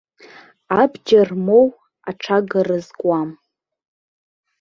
[0.81, 1.67] Абџьар моу
[2.09, 3.29] аҽага рызкуам.